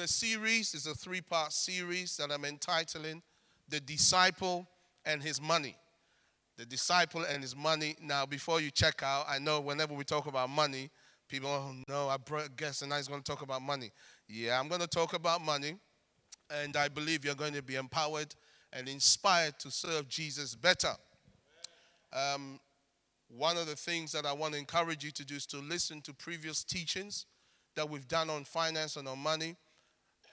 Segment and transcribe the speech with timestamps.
[0.00, 3.22] a series, it's a three part series that I'm entitling
[3.68, 4.66] The Disciple
[5.04, 5.76] and His Money.
[6.56, 7.96] The Disciple and His Money.
[8.02, 10.90] Now, before you check out, I know whenever we talk about money,
[11.28, 12.16] people, oh no, I
[12.56, 13.92] guess and I was going to talk about money.
[14.26, 15.76] Yeah, I'm going to talk about money,
[16.50, 18.34] and I believe you're going to be empowered
[18.72, 20.92] and inspired to serve Jesus better.
[22.12, 22.58] Um,
[23.28, 26.00] one of the things that I want to encourage you to do is to listen
[26.02, 27.26] to previous teachings
[27.76, 29.56] that we've done on finance and on money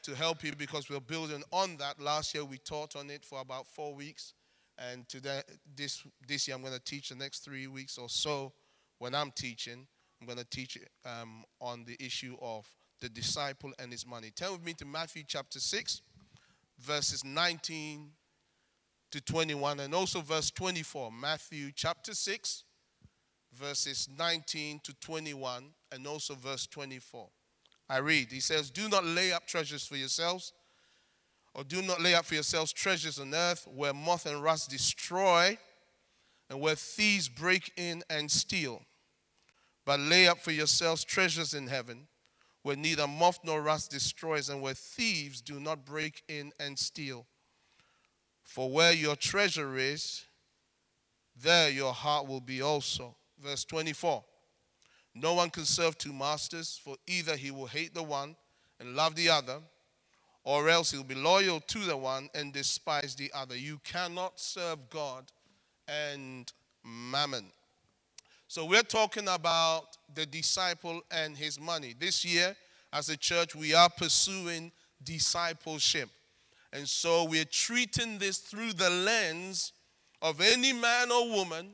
[0.08, 2.00] to help you because we're building on that.
[2.00, 4.34] Last year we taught on it for about four weeks,
[4.78, 5.42] and today
[5.76, 8.54] this this year I'm going to teach the next three weeks or so.
[9.00, 9.86] When I'm teaching,
[10.22, 12.66] I'm going to teach um, on the issue of
[13.02, 14.32] the disciple and his money.
[14.34, 16.02] Turn with me to Matthew chapter six,
[16.80, 18.12] verses 19
[19.12, 21.12] to 21, and also verse 24.
[21.12, 22.64] Matthew chapter 6,
[23.54, 27.28] verses 19 to 21, and also verse 24.
[27.90, 30.54] I read, he says, Do not lay up treasures for yourselves,
[31.54, 35.58] or do not lay up for yourselves treasures on earth where moth and rust destroy,
[36.50, 38.82] and where thieves break in and steal.
[39.86, 42.08] But lay up for yourselves treasures in heaven,
[42.64, 47.26] where neither moth nor rust destroys, and where thieves do not break in and steal.
[48.44, 50.26] For where your treasure is,
[51.36, 53.16] there your heart will be also.
[53.40, 54.24] Verse 24
[55.20, 58.36] No one can serve two masters, for either he will hate the one
[58.80, 59.60] and love the other,
[60.44, 63.56] or else he'll be loyal to the one and despise the other.
[63.56, 65.26] You cannot serve God
[65.88, 66.52] and
[66.84, 67.46] mammon.
[68.48, 71.96] So we're talking about the disciple and his money.
[72.00, 72.56] This year,
[72.94, 74.72] as a church, we are pursuing
[75.04, 76.10] discipleship.
[76.72, 79.74] And so we're treating this through the lens
[80.22, 81.72] of any man or woman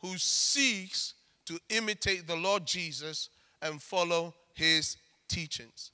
[0.00, 1.14] who seeks
[1.46, 3.28] to imitate the Lord Jesus
[3.62, 4.96] and follow his
[5.28, 5.90] teachings.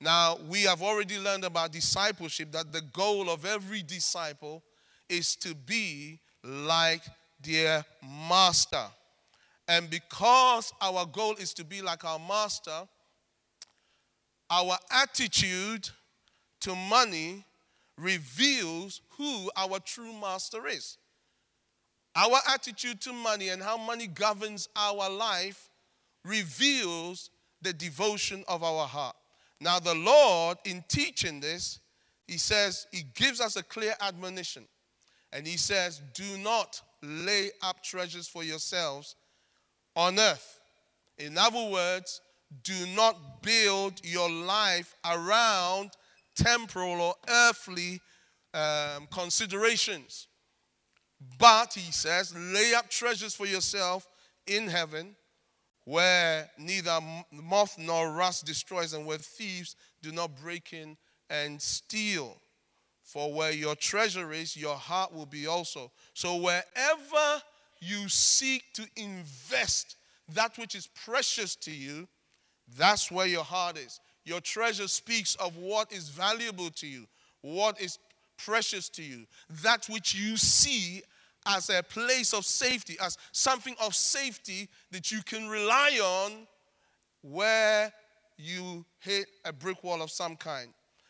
[0.00, 4.62] Now, we have already learned about discipleship that the goal of every disciple
[5.08, 7.02] is to be like
[7.42, 7.84] their
[8.28, 8.84] master.
[9.68, 12.86] And because our goal is to be like our master,
[14.50, 15.88] our attitude
[16.60, 17.44] to money
[17.98, 20.98] reveals who our true master is.
[22.16, 25.68] Our attitude to money and how money governs our life
[26.24, 27.28] reveals
[27.60, 29.16] the devotion of our heart.
[29.60, 31.78] Now, the Lord, in teaching this,
[32.26, 34.64] He says, He gives us a clear admonition.
[35.32, 39.14] And He says, Do not lay up treasures for yourselves
[39.94, 40.58] on earth.
[41.18, 42.22] In other words,
[42.62, 45.90] do not build your life around
[46.34, 48.00] temporal or earthly
[48.54, 50.28] um, considerations.
[51.38, 54.06] But, he says, lay up treasures for yourself
[54.46, 55.16] in heaven
[55.86, 56.98] where neither
[57.30, 60.96] moth nor rust destroys and where thieves do not break in
[61.30, 62.40] and steal.
[63.02, 65.92] For where your treasure is, your heart will be also.
[66.12, 67.42] So wherever
[67.80, 69.96] you seek to invest
[70.34, 72.08] that which is precious to you,
[72.76, 74.00] that's where your heart is.
[74.24, 77.06] Your treasure speaks of what is valuable to you,
[77.42, 78.00] what is
[78.36, 79.26] precious to you,
[79.62, 81.02] that which you see
[81.46, 86.46] as a place of safety, as something of safety that you can rely on
[87.22, 87.92] where
[88.36, 90.68] you hit a brick wall of some kind.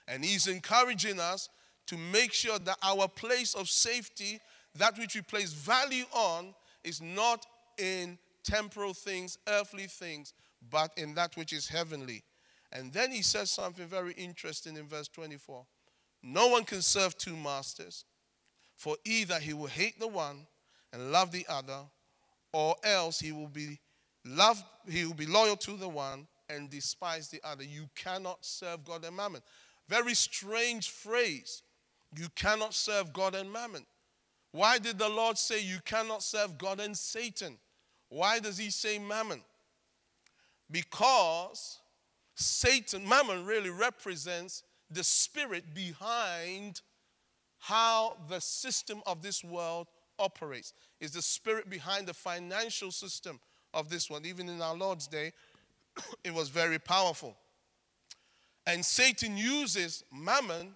[0.09, 1.48] And he's encouraging us
[1.87, 4.41] to make sure that our place of safety,
[4.76, 6.54] that which we place value on,
[6.84, 7.47] is not
[7.78, 10.32] in temporal things, earthly things,
[10.70, 12.22] but in that which is heavenly.
[12.72, 15.64] And then he says something very interesting in verse 24.
[16.28, 18.04] No one can serve two masters,
[18.75, 20.48] for either he will hate the one
[20.92, 21.78] and love the other,
[22.53, 23.78] or else he will be
[24.25, 27.62] love he will be loyal to the one and despise the other.
[27.62, 29.41] You cannot serve God and mammon.
[29.88, 31.62] Very strange phrase.
[32.19, 33.87] You cannot serve God and mammon.
[34.50, 37.56] Why did the Lord say you cannot serve God and Satan?
[38.08, 39.43] Why does he say mammon?
[40.70, 41.79] Because
[42.34, 46.81] Satan, mammon really represents the spirit behind
[47.59, 49.88] how the system of this world
[50.19, 50.73] operates.
[51.00, 53.41] Is the spirit behind the financial system
[53.75, 54.25] of this one.
[54.25, 55.33] Even in our Lord's day,
[56.25, 57.37] it was very powerful.
[58.67, 60.75] And Satan uses mammon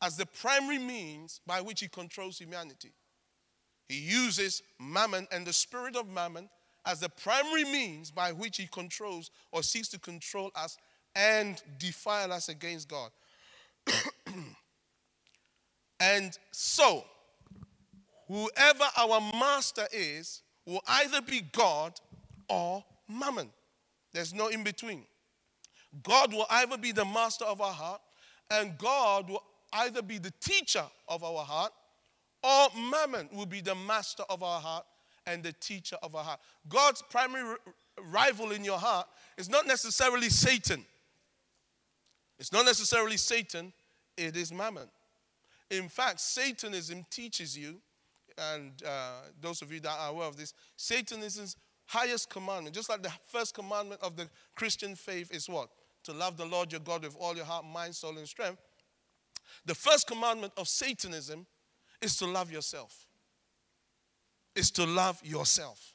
[0.00, 2.92] as the primary means by which he controls humanity.
[3.88, 6.48] He uses mammon and the spirit of mammon
[6.86, 10.76] as the primary means by which he controls or seeks to control us
[11.14, 13.10] and defile us against God.
[16.00, 17.04] and so,
[18.28, 21.98] whoever our master is will either be God
[22.48, 23.50] or mammon.
[24.12, 25.04] There's no in between.
[26.02, 28.00] God will either be the master of our heart
[28.50, 29.42] And God will
[29.72, 31.72] either be the teacher of our heart
[32.42, 34.84] or mammon will be the master of our heart
[35.26, 36.40] and the teacher of our heart.
[36.68, 37.56] God's primary
[38.04, 40.84] rival in your heart is not necessarily Satan.
[42.38, 43.72] It's not necessarily Satan,
[44.16, 44.88] it is mammon.
[45.70, 47.80] In fact, Satanism teaches you,
[48.38, 51.56] and uh, those of you that are aware of this, Satanism's
[51.86, 55.68] highest commandment, just like the first commandment of the Christian faith is what?
[56.04, 58.60] To love the Lord your God with all your heart, mind, soul, and strength.
[59.64, 61.46] The first commandment of Satanism
[62.02, 63.06] is to love yourself.
[64.54, 65.94] Is to love yourself.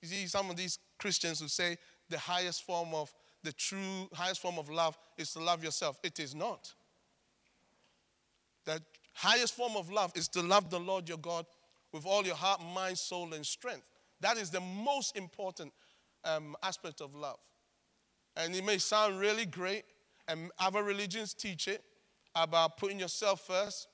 [0.00, 1.76] You see, some of these Christians who say
[2.08, 5.98] the highest form of the true highest form of love is to love yourself.
[6.02, 6.72] It is not.
[8.64, 8.80] The
[9.14, 11.46] highest form of love is to love the Lord your God
[11.92, 13.84] with all your heart, mind, soul, and strength.
[14.20, 15.72] That is the most important
[16.24, 17.38] um, aspect of love.
[18.36, 19.84] And it may sound really great,
[20.28, 21.82] and other religions teach it
[22.34, 23.88] about putting yourself first,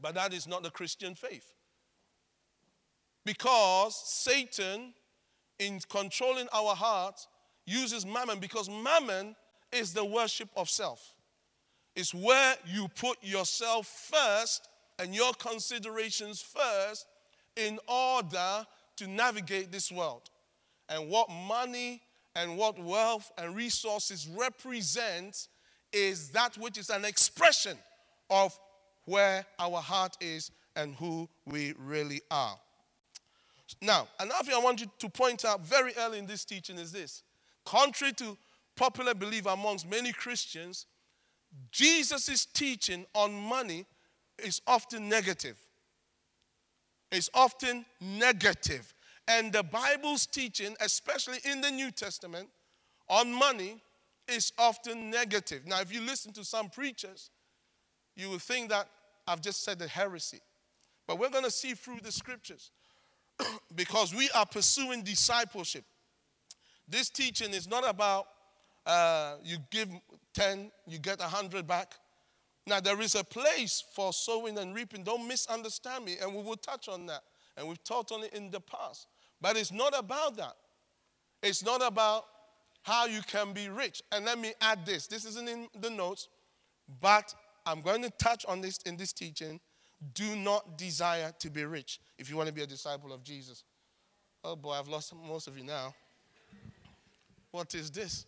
[0.00, 1.52] but that is not the Christian faith.
[3.24, 4.92] Because Satan,
[5.58, 7.26] in controlling our hearts,
[7.66, 9.36] uses mammon because mammon
[9.72, 11.14] is the worship of self.
[11.94, 14.68] It's where you put yourself first
[14.98, 17.06] and your considerations first
[17.56, 18.66] in order
[18.96, 20.30] to navigate this world.
[20.88, 22.02] And what money
[22.34, 25.48] and what wealth and resources represent
[25.92, 27.76] is that which is an expression
[28.30, 28.58] of
[29.06, 32.58] where our heart is and who we really are.
[33.80, 36.92] Now, another thing I want you to point out very early in this teaching is
[36.92, 37.22] this.
[37.66, 38.38] Contrary to
[38.76, 40.86] popular belief amongst many Christians,
[41.70, 43.84] Jesus' teaching on money
[44.38, 45.58] is often negative.
[47.10, 48.94] It's often negative.
[49.28, 52.48] And the Bible's teaching, especially in the New Testament,
[53.08, 53.80] on money
[54.28, 55.66] is often negative.
[55.66, 57.30] Now, if you listen to some preachers,
[58.16, 58.88] you will think that
[59.26, 60.40] I've just said a heresy.
[61.06, 62.70] But we're going to see through the scriptures
[63.74, 65.84] because we are pursuing discipleship.
[66.88, 68.26] This teaching is not about
[68.86, 69.88] uh, you give
[70.34, 71.94] 10, you get 100 back.
[72.66, 75.04] Now, there is a place for sowing and reaping.
[75.04, 77.22] Don't misunderstand me, and we will touch on that.
[77.56, 79.06] And we've taught on it in the past.
[79.40, 80.54] But it's not about that.
[81.42, 82.24] It's not about
[82.82, 84.02] how you can be rich.
[84.12, 86.28] And let me add this this isn't in the notes,
[87.00, 87.34] but
[87.64, 89.60] I'm going to touch on this in this teaching.
[90.14, 93.64] Do not desire to be rich if you want to be a disciple of Jesus.
[94.44, 95.94] Oh boy, I've lost most of you now.
[97.56, 98.26] What is this?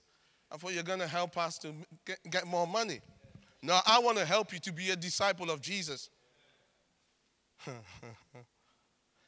[0.51, 1.75] I thought you're going to help us to
[2.07, 3.01] get, get more money.
[3.63, 6.09] No, I want to help you to be a disciple of Jesus.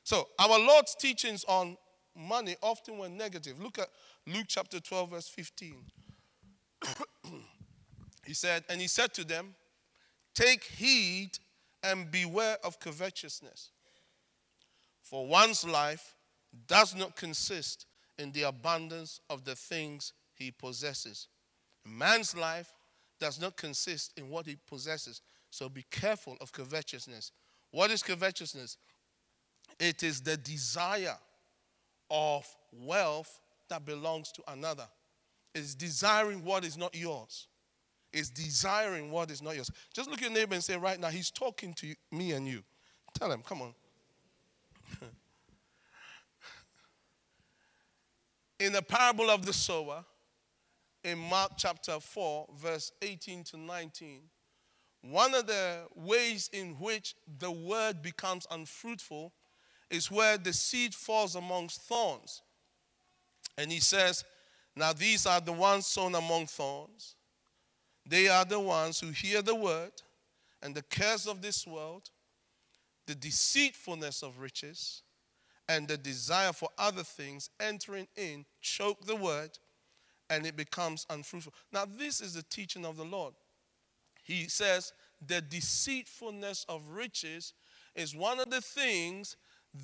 [0.02, 1.76] so, our Lord's teachings on
[2.16, 3.60] money often were negative.
[3.60, 3.88] Look at
[4.26, 5.76] Luke chapter 12, verse 15.
[8.26, 9.54] he said, And he said to them,
[10.34, 11.32] Take heed
[11.82, 13.68] and beware of covetousness,
[15.02, 16.14] for one's life
[16.66, 17.84] does not consist
[18.20, 21.28] in the abundance of the things he possesses.
[21.84, 22.72] Man's life
[23.18, 25.20] does not consist in what he possesses.
[25.50, 27.32] So be careful of covetousness.
[27.72, 28.76] What is covetousness?
[29.78, 31.16] It is the desire
[32.10, 34.86] of wealth that belongs to another.
[35.54, 37.48] It's desiring what is not yours.
[38.12, 39.70] It's desiring what is not yours.
[39.94, 42.62] Just look at your neighbor and say, right now, he's talking to me and you.
[43.14, 43.74] Tell him, come on.
[48.60, 50.04] in the parable of the sower,
[51.02, 54.20] in Mark chapter 4, verse 18 to 19,
[55.02, 59.32] one of the ways in which the word becomes unfruitful
[59.88, 62.42] is where the seed falls amongst thorns.
[63.56, 64.24] And he says,
[64.76, 67.16] Now these are the ones sown among thorns.
[68.06, 69.92] They are the ones who hear the word,
[70.62, 72.10] and the cares of this world,
[73.06, 75.02] the deceitfulness of riches,
[75.70, 79.56] and the desire for other things entering in choke the word
[80.28, 81.54] and it becomes unfruitful.
[81.72, 83.34] Now, this is the teaching of the Lord.
[84.24, 84.92] He says
[85.24, 87.54] the deceitfulness of riches
[87.94, 89.36] is one of the things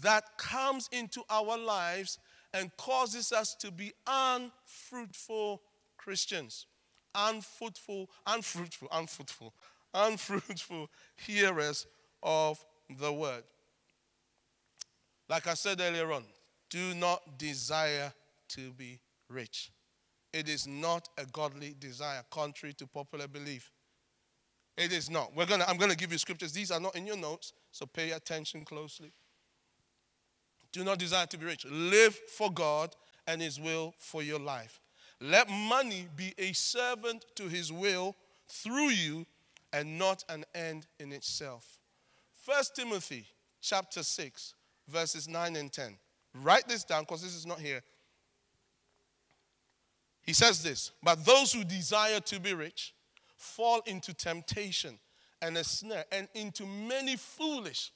[0.03, 2.19] that comes into our lives
[2.53, 5.63] and causes us to be unfruitful
[5.97, 6.67] Christians.
[7.15, 9.55] Unfruitful, unfruitful, unfruitful,
[9.95, 11.87] unfruitful hearers
[12.25, 12.59] of
[12.99, 13.45] the word.
[15.29, 16.25] Like I said earlier on,
[16.71, 18.13] do not desire
[18.51, 19.71] to be rich.
[20.33, 23.71] It is not a godly desire, contrary to popular belief.
[24.77, 25.35] It is not.
[25.35, 26.53] We're gonna, I'm going to give you scriptures.
[26.53, 29.13] These are not in your notes, so pay attention closely.
[30.73, 31.65] Do not desire to be rich.
[31.65, 32.95] Live for God
[33.27, 34.81] and His will for your life.
[35.21, 38.15] Let money be a servant to His will
[38.49, 39.27] through you
[39.73, 41.79] and not an end in itself.
[42.45, 43.27] 1 Timothy
[43.63, 44.55] chapter 6,
[44.89, 45.97] verses 9 and 10.
[46.43, 47.83] Write this down because this is not here.
[50.23, 52.95] He says this But those who desire to be rich
[53.37, 54.99] fall into temptation
[55.41, 57.93] and a snare and into many foolish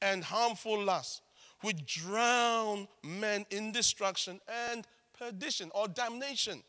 [0.00, 1.20] and harmful lusts,
[1.60, 4.86] which drown men in destruction and
[5.18, 6.62] perdition or damnation.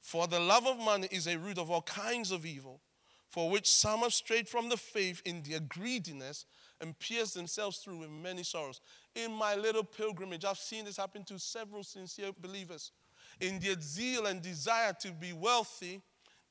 [0.00, 2.80] For the love of money is a root of all kinds of evil,
[3.28, 6.44] for which some have strayed from the faith in their greediness
[6.82, 8.80] and pierced themselves through with many sorrows.
[9.14, 12.90] In my little pilgrimage, I've seen this happen to several sincere believers.
[13.40, 16.02] In their zeal and desire to be wealthy,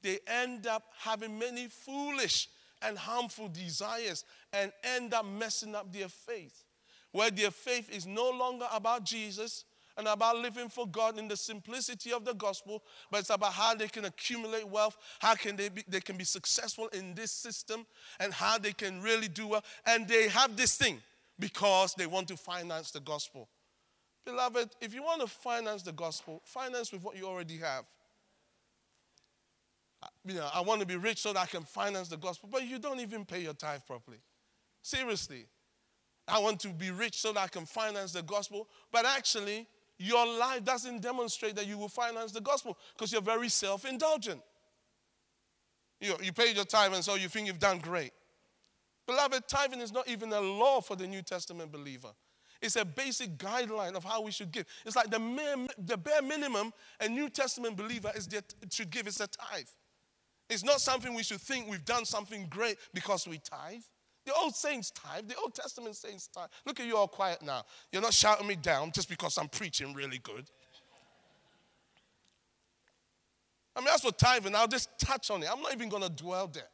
[0.02, 2.50] they end up having many foolish
[2.82, 6.64] and harmful desires and end up messing up their faith.
[7.12, 9.66] Where their faith is no longer about Jesus
[9.98, 13.76] and about living for God in the simplicity of the gospel, but it's about how
[13.76, 17.86] they can accumulate wealth, how can they be, they can be successful in this system,
[18.20, 19.64] and how they can really do well.
[19.86, 21.02] And they have this thing
[21.40, 23.50] because they want to finance the gospel.
[24.26, 27.86] Beloved, if you want to finance the gospel, finance with what you already have.
[30.26, 32.68] You know, I want to be rich so that I can finance the gospel, but
[32.68, 34.18] you don't even pay your tithe properly.
[34.82, 35.46] Seriously.
[36.28, 39.68] I want to be rich so that I can finance the gospel, but actually,
[40.02, 44.42] your life doesn't demonstrate that you will finance the gospel because you're very self indulgent.
[46.00, 48.12] You, you paid your tithe, and so you think you've done great.
[49.08, 52.10] Beloved, tithing is not even a law for the New Testament believer.
[52.62, 54.66] It's a basic guideline of how we should give.
[54.86, 58.42] It's like the, mere, the bare minimum a New Testament believer is there,
[58.72, 59.66] should give is a tithe.
[60.50, 63.82] It's not something we should think we've done something great because we tithe.
[64.26, 65.28] The old saints tithe.
[65.28, 66.50] The Old Testament saints tithe.
[66.66, 67.64] Look at you all quiet now.
[67.92, 70.50] You're not shouting me down just because I'm preaching really good.
[73.76, 74.56] I mean, that's for tithing.
[74.56, 75.50] I'll just touch on it.
[75.52, 76.70] I'm not even going to dwell there.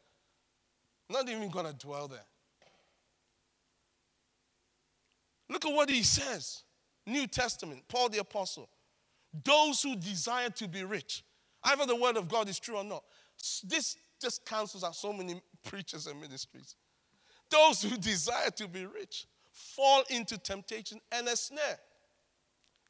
[1.09, 2.25] I'm not even going to dwell there.
[5.49, 6.63] Look at what he says.
[7.05, 8.69] New Testament, Paul the Apostle.
[9.43, 11.23] Those who desire to be rich,
[11.63, 13.03] either the word of God is true or not.
[13.63, 16.75] This just cancels out so many preachers and ministries.
[17.49, 21.79] Those who desire to be rich fall into temptation and a snare,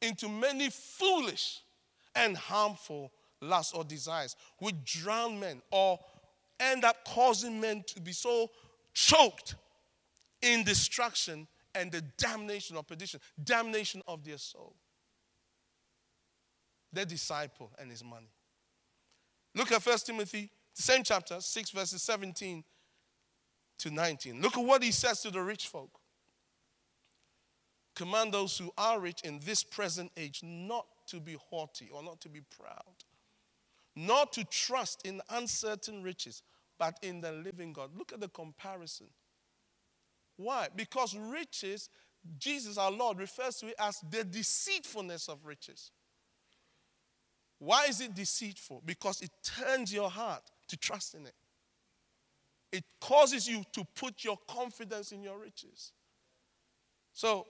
[0.01, 1.61] into many foolish
[2.15, 3.11] and harmful
[3.41, 5.99] lusts or desires, which drown men or
[6.59, 8.49] end up causing men to be so
[8.93, 9.55] choked
[10.41, 14.75] in destruction and the damnation or perdition, damnation of their soul.
[16.93, 18.31] The disciple and his money.
[19.53, 22.63] Look at 1 Timothy, the same chapter, 6 verses 17
[23.79, 24.41] to 19.
[24.41, 25.99] Look at what he says to the rich folk.
[27.95, 32.21] Command those who are rich in this present age not to be haughty or not
[32.21, 32.93] to be proud,
[33.95, 36.43] not to trust in uncertain riches,
[36.77, 37.91] but in the living God.
[37.97, 39.07] Look at the comparison.
[40.35, 40.67] Why?
[40.75, 41.89] Because riches,
[42.37, 45.91] Jesus our Lord refers to it as the deceitfulness of riches.
[47.59, 48.83] Why is it deceitful?
[48.85, 51.33] Because it turns your heart to trust in it.
[52.71, 55.93] It causes you to put your confidence in your riches.
[57.13, 57.47] So,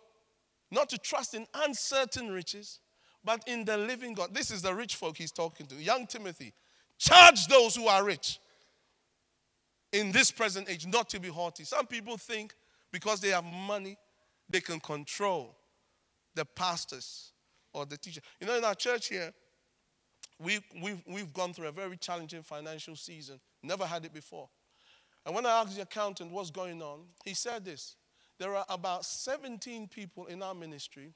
[0.71, 2.79] not to trust in uncertain riches,
[3.23, 4.33] but in the living God.
[4.33, 5.75] This is the rich folk he's talking to.
[5.75, 6.53] Young Timothy,
[6.97, 8.39] charge those who are rich
[9.91, 11.63] in this present age not to be haughty.
[11.63, 12.53] Some people think
[12.91, 13.97] because they have money,
[14.49, 15.55] they can control
[16.35, 17.31] the pastors
[17.73, 18.21] or the teacher.
[18.39, 19.33] You know, in our church here,
[20.39, 23.39] we, we've, we've gone through a very challenging financial season.
[23.63, 24.49] Never had it before.
[25.27, 27.97] And when I asked the accountant what's going on, he said this
[28.39, 31.13] there are about 17 people in our ministry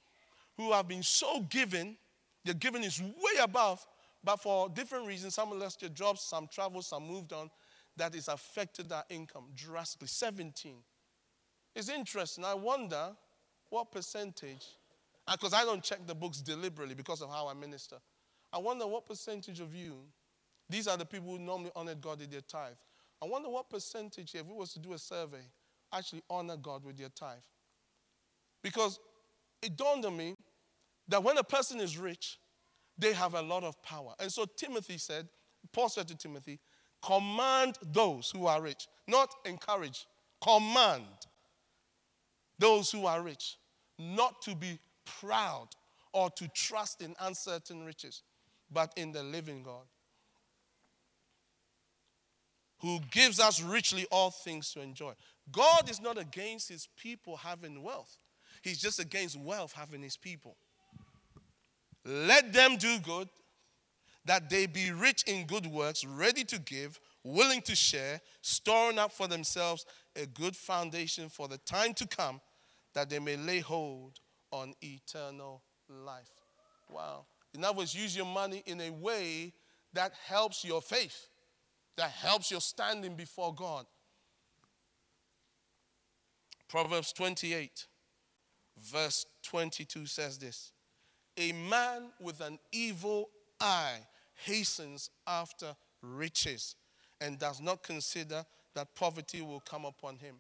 [0.58, 1.96] who have been so given,
[2.44, 3.88] their giving is way above,
[4.22, 7.50] but for different reasons, some lost their jobs, some traveled, some moved on,
[7.96, 10.10] that has affected our income drastically.
[10.10, 10.76] 17.
[11.74, 12.44] It's interesting.
[12.44, 13.12] I wonder
[13.70, 14.68] what percentage,
[15.26, 17.96] uh, because I don't check the books deliberately because of how I minister.
[18.52, 20.02] I wonder what percentage of you,
[20.70, 22.74] these are the people who normally honor God in their tithe.
[23.22, 25.44] I wonder what percentage, if we was to do a survey,
[25.94, 27.38] actually honor God with their tithe.
[28.64, 29.00] Because
[29.62, 30.36] it dawned on me
[31.08, 32.40] that when a person is rich,
[32.98, 34.14] they have a lot of power.
[34.20, 35.28] And so Timothy said,
[35.72, 36.60] Paul said to Timothy,
[37.02, 40.06] command those who are rich, not encourage,
[40.42, 41.06] command
[42.60, 43.58] those who are rich
[43.98, 45.68] not to be proud
[46.14, 48.24] or to trust in uncertain riches,
[48.72, 49.86] but in the living God,
[52.82, 55.14] who gives us richly all things to enjoy.
[55.52, 58.18] God is not against his people having wealth,
[58.62, 60.56] he's just against wealth having his people.
[62.04, 63.30] Let them do good,
[64.26, 69.12] that they be rich in good works, ready to give, willing to share, storing up
[69.12, 69.86] for themselves
[70.16, 72.42] a good foundation for the time to come,
[72.94, 74.20] that they may lay hold
[74.52, 76.30] on eternal life.
[76.90, 77.26] Wow.
[77.54, 79.54] In other words, use your money in a way
[79.94, 81.28] that helps your faith,
[81.98, 83.86] that helps your standing before God.
[86.68, 87.88] Proverbs 28,
[88.92, 90.72] verse 22 says this
[91.38, 93.30] A man with an evil
[93.60, 94.00] eye
[94.46, 96.76] hastens after riches
[97.20, 100.36] and does not consider that poverty will come upon him.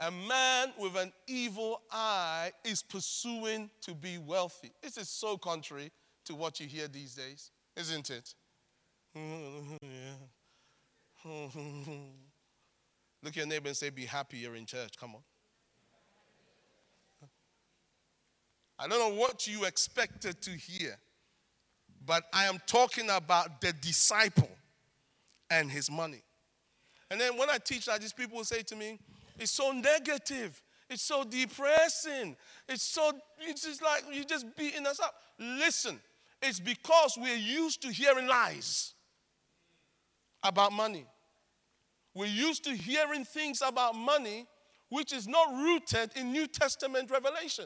[0.00, 4.72] A man with an evil eye is pursuing to be wealthy.
[4.82, 5.92] This is so contrary
[6.24, 8.34] to what you hear these days, isn't it?
[9.16, 9.76] Mm-hmm,
[11.28, 11.92] mm-hmm,
[13.22, 14.96] Look at your neighbor and say, Be happy you're in church.
[14.98, 15.22] Come on.
[18.78, 20.98] I don't know what you expected to hear,
[22.04, 24.50] but I am talking about the disciple
[25.48, 26.22] and his money.
[27.10, 28.98] And then when I teach that, these people will say to me,
[29.38, 30.60] It's so negative.
[30.90, 32.36] It's so depressing.
[32.68, 35.14] It's so, it's just like you're just beating us up.
[35.38, 35.98] Listen,
[36.42, 38.93] it's because we're used to hearing lies
[40.44, 41.06] about money.
[42.14, 44.46] We're used to hearing things about money
[44.90, 47.64] which is not rooted in New Testament revelation.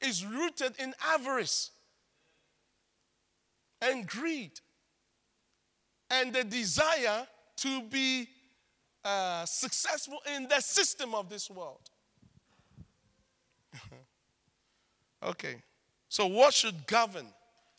[0.00, 1.72] It's rooted in avarice
[3.80, 4.52] and greed
[6.10, 7.26] and the desire
[7.56, 8.28] to be
[9.04, 11.90] uh, successful in the system of this world.
[15.22, 15.56] okay,
[16.08, 17.26] so what should govern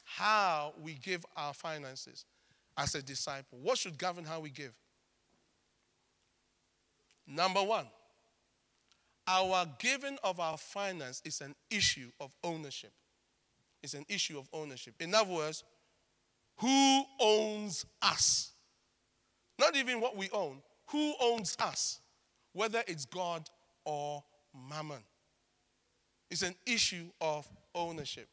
[0.04, 2.26] how we give our finances
[2.80, 3.60] as a disciple?
[3.62, 4.74] What should govern how we give?
[7.28, 7.86] Number one,
[9.28, 12.92] our giving of our finance is an issue of ownership.
[13.84, 14.96] It's an issue of ownership.
[15.00, 15.64] In other words,
[16.58, 18.52] who owns us?
[19.60, 20.62] Not even what we own.
[20.88, 22.00] Who owns us?
[22.54, 23.48] Whether it's God
[23.86, 24.24] or
[24.70, 25.04] mammon.
[26.32, 28.28] It's an issue of ownership.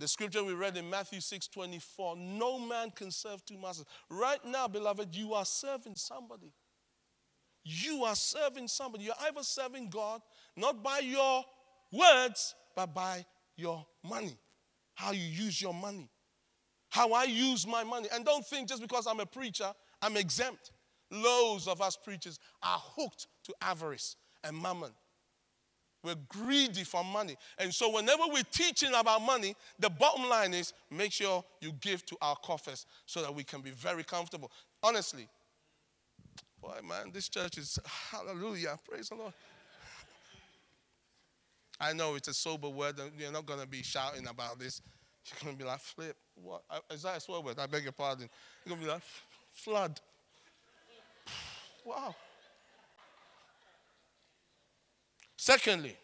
[0.00, 3.84] The scripture we read in Matthew 6 24 no man can serve two masters.
[4.08, 6.54] Right now, beloved, you are serving somebody.
[7.64, 9.04] You are serving somebody.
[9.04, 10.22] You're either serving God
[10.56, 11.44] not by your
[11.92, 14.38] words, but by your money.
[14.94, 16.08] How you use your money.
[16.88, 18.08] How I use my money.
[18.10, 20.72] And don't think just because I'm a preacher, I'm exempt.
[21.10, 24.92] Loads of us preachers are hooked to avarice and mammon.
[26.02, 27.36] We're greedy for money.
[27.58, 32.06] And so, whenever we're teaching about money, the bottom line is make sure you give
[32.06, 34.50] to our coffers so that we can be very comfortable.
[34.82, 35.28] Honestly,
[36.60, 37.78] Boy, man, this church is
[38.10, 38.78] hallelujah.
[38.88, 39.32] Praise the Lord.
[41.80, 42.98] I know it's a sober word.
[42.98, 44.82] and You're not going to be shouting about this.
[45.24, 46.16] You're going to be like, flip.
[46.34, 46.62] What?
[46.90, 47.58] Is that a swear word?
[47.58, 48.28] I beg your pardon.
[48.64, 49.02] You're going to be like,
[49.52, 50.00] flood.
[51.84, 52.14] wow.
[55.42, 55.96] Secondly,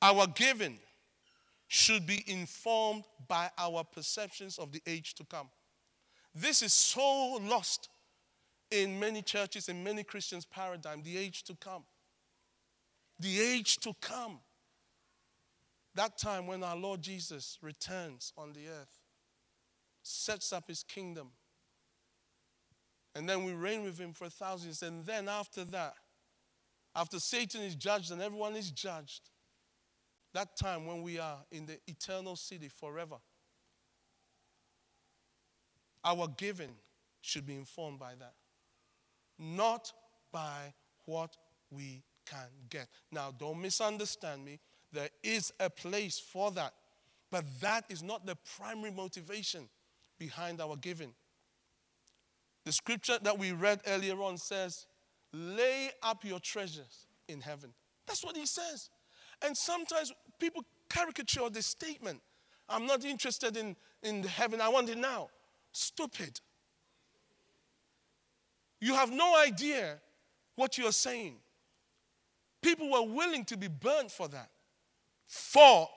[0.00, 0.78] our giving
[1.66, 5.48] should be informed by our perceptions of the age to come.
[6.32, 7.88] This is so lost
[8.70, 11.82] in many churches, in many Christians' paradigm, the age to come.
[13.18, 14.38] The age to come.
[15.96, 19.00] That time when our Lord Jesus returns on the earth,
[20.04, 21.30] sets up his kingdom,
[23.16, 24.84] and then we reign with him for thousands.
[24.84, 25.94] And then after that,
[26.94, 29.30] after Satan is judged and everyone is judged,
[30.32, 33.16] that time when we are in the eternal city forever,
[36.04, 36.74] our giving
[37.20, 38.34] should be informed by that
[39.38, 39.92] not
[40.32, 40.72] by
[41.06, 41.36] what
[41.70, 42.88] we can get.
[43.10, 44.60] Now, don't misunderstand me.
[44.92, 46.72] There is a place for that.
[47.30, 49.68] But that is not the primary motivation
[50.18, 51.12] behind our giving.
[52.64, 54.86] The scripture that we read earlier on says,
[55.34, 57.72] lay up your treasures in heaven.
[58.06, 58.90] That's what he says.
[59.44, 62.20] And sometimes people caricature this statement.
[62.68, 65.28] I'm not interested in, in heaven, I want it now.
[65.72, 66.40] Stupid.
[68.80, 69.98] You have no idea
[70.56, 71.36] what you're saying.
[72.62, 74.50] People were willing to be burned for that,
[75.26, 75.88] for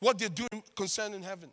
[0.00, 1.50] what they're doing concerning heaven.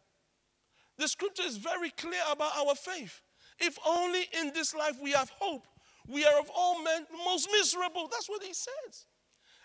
[0.97, 3.21] The scripture is very clear about our faith.
[3.59, 5.65] If only in this life we have hope,
[6.07, 8.07] we are of all men the most miserable.
[8.11, 9.05] That's what he says.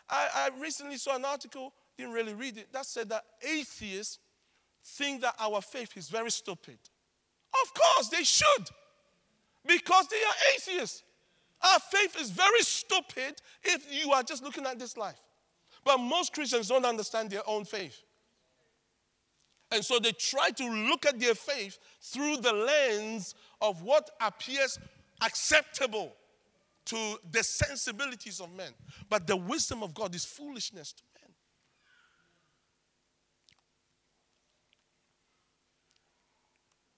[0.08, 4.18] I, I recently saw an article, didn't really read it, that said that atheists
[4.84, 6.78] think that our faith is very stupid.
[7.64, 8.70] Of course, they should.
[9.66, 11.02] Because they are atheists.
[11.62, 15.18] Our faith is very stupid if you are just looking at this life.
[15.84, 18.00] But most Christians don't understand their own faith.
[19.72, 24.78] And so they try to look at their faith through the lens of what appears
[25.24, 26.12] acceptable
[26.86, 28.72] to the sensibilities of men.
[29.08, 31.30] But the wisdom of God is foolishness to men.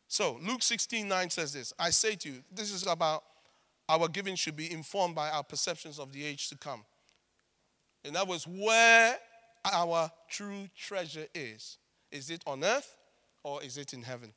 [0.07, 3.24] So Luke 16 9 says this I say to you, this is about
[3.88, 6.85] our giving should be informed by our perceptions of the age to come.
[8.05, 9.18] In other words, where
[9.64, 11.79] our true treasure is.
[12.11, 12.96] Is it on earth
[13.42, 14.33] or is it in heaven?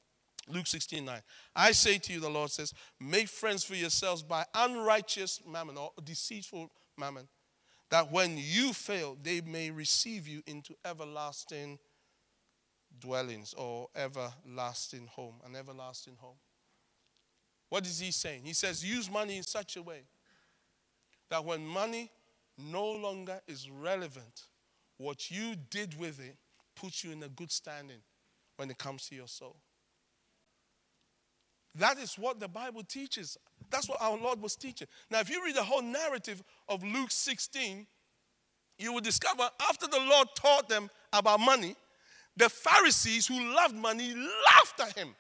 [0.48, 1.22] Luke 16 9.
[1.56, 5.92] I say to you, the Lord says, make friends for yourselves by unrighteous mammon or
[6.04, 7.28] deceitful mammon,
[7.90, 11.78] that when you fail, they may receive you into everlasting
[13.00, 16.38] dwellings or everlasting home, an everlasting home.
[17.70, 18.42] What is he saying?
[18.44, 20.02] He says, use money in such a way
[21.30, 22.12] that when money
[22.58, 24.48] no longer is relevant,
[24.98, 26.36] what you did with it
[26.76, 28.02] puts you in a good standing
[28.58, 29.56] when it comes to your soul.
[31.76, 33.38] That is what the Bible teaches.
[33.70, 34.88] That's what our Lord was teaching.
[35.10, 37.88] Now, if you read the whole narrative of Luke 16,
[38.78, 41.76] you will discover after the Lord taught them about money,
[42.36, 45.16] the Pharisees who loved money laughed at him.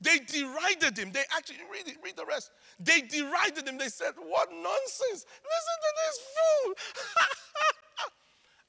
[0.00, 1.10] They derided him.
[1.12, 2.50] They actually, read, it, read the rest.
[2.78, 3.78] They derided him.
[3.78, 5.24] They said, What nonsense!
[5.24, 6.74] Listen to this fool.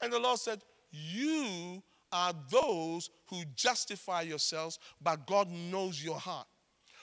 [0.02, 6.46] and the Lord said, You are those who justify yourselves, but God knows your heart.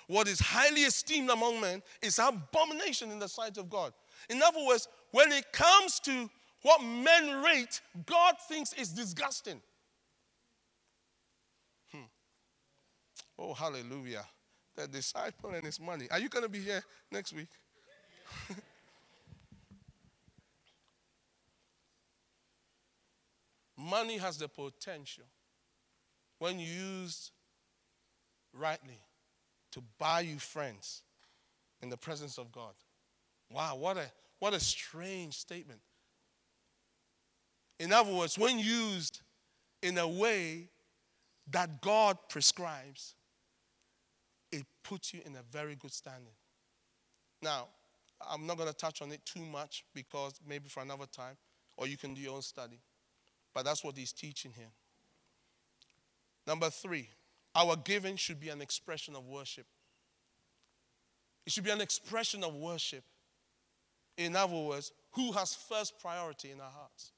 [0.07, 3.93] What is highly esteemed among men is abomination in the sight of God.
[4.29, 6.29] In other words, when it comes to
[6.61, 9.61] what men rate, God thinks is disgusting.
[11.91, 12.05] Hmm.
[13.37, 14.25] Oh, hallelujah.
[14.75, 16.07] The disciple and his money.
[16.11, 17.49] Are you going to be here next week?
[23.77, 25.25] Money has the potential,
[26.39, 27.31] when used
[28.53, 28.99] rightly,
[29.75, 31.03] to buy you friends
[31.81, 32.73] in the presence of God.
[33.51, 34.05] Wow, what a,
[34.39, 35.81] what a strange statement.
[37.77, 39.19] In other words, when used
[39.83, 40.69] in a way
[41.51, 43.15] that God prescribes,
[44.49, 46.33] it puts you in a very good standing.
[47.41, 47.67] Now,
[48.31, 51.35] I'm not going to touch on it too much because maybe for another time,
[51.75, 52.79] or you can do your own study.
[53.53, 54.71] But that's what he's teaching here.
[56.47, 57.09] Number three,
[57.55, 59.65] our giving should be an expression of worship.
[61.45, 63.03] It should be an expression of worship.
[64.17, 67.11] In other words, who has first priority in our hearts?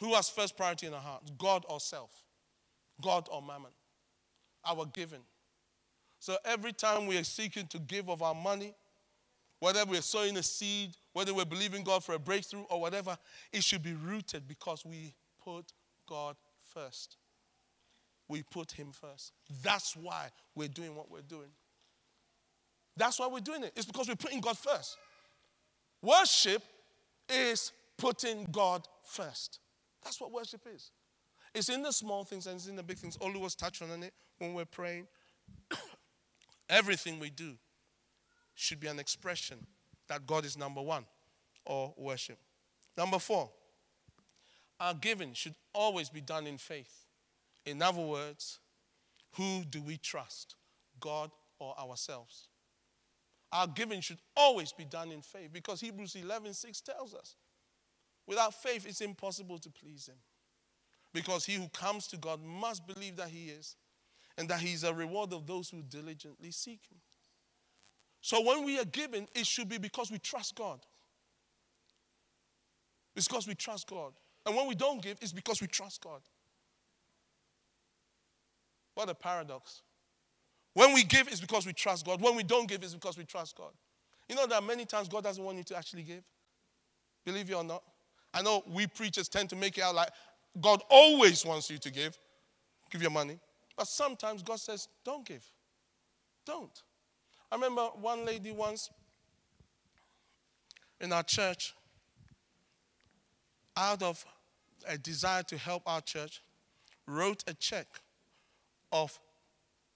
[0.00, 1.30] Who has first priority in our hearts?
[1.38, 2.10] God or self?
[3.00, 3.70] God or mammon?
[4.64, 5.22] Our giving.
[6.18, 8.74] So every time we are seeking to give of our money,
[9.58, 13.16] whether we're sowing a seed, whether we're believing God for a breakthrough or whatever,
[13.52, 15.72] it should be rooted because we put
[16.08, 17.16] God first.
[18.30, 19.32] We put Him first.
[19.60, 21.48] That's why we're doing what we're doing.
[22.96, 23.72] That's why we're doing it.
[23.74, 24.96] It's because we're putting God first.
[26.00, 26.62] Worship
[27.28, 29.58] is putting God first.
[30.04, 30.92] That's what worship is.
[31.56, 33.16] It's in the small things and it's in the big things.
[33.16, 35.08] Olu was touching on it when we're praying.
[36.70, 37.54] Everything we do
[38.54, 39.58] should be an expression
[40.08, 41.04] that God is number one
[41.66, 42.38] or worship.
[42.96, 43.50] Number four,
[44.78, 47.06] our giving should always be done in faith.
[47.66, 48.58] In other words,
[49.34, 50.56] who do we trust,
[50.98, 52.48] God or ourselves?
[53.52, 57.36] Our giving should always be done in faith because Hebrews 11 6 tells us
[58.26, 60.16] without faith it's impossible to please Him.
[61.12, 63.74] Because he who comes to God must believe that He is
[64.38, 66.98] and that He's a reward of those who diligently seek Him.
[68.20, 70.80] So when we are given, it should be because we trust God.
[73.16, 74.12] It's because we trust God.
[74.46, 76.20] And when we don't give, it's because we trust God.
[79.00, 79.80] What a paradox.
[80.74, 82.20] When we give, it's because we trust God.
[82.20, 83.70] When we don't give, it's because we trust God.
[84.28, 86.22] You know that many times God doesn't want you to actually give?
[87.24, 87.82] Believe it or not.
[88.34, 90.10] I know we preachers tend to make it out like
[90.60, 92.18] God always wants you to give.
[92.90, 93.38] Give your money.
[93.74, 95.46] But sometimes God says, don't give.
[96.44, 96.82] Don't.
[97.50, 98.90] I remember one lady once
[101.00, 101.74] in our church,
[103.78, 104.22] out of
[104.86, 106.42] a desire to help our church,
[107.06, 107.86] wrote a check
[108.92, 109.18] of